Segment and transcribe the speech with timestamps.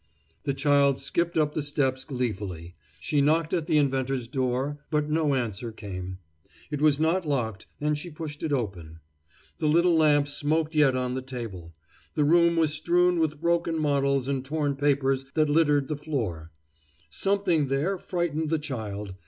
[0.45, 2.73] The child skipped up the steps gleefully.
[2.99, 6.17] She knocked at the inventor's door, but no answer came.
[6.71, 8.97] It was not locked, and she pushed it open.
[9.59, 11.75] The little lamp smoked yet on the table.
[12.15, 16.51] The room was strewn with broken models and torn papers that littered the floor.
[17.11, 19.13] Something there frightened the child.